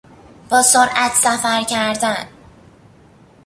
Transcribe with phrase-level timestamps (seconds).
[0.49, 2.27] با سرعت سفر کردن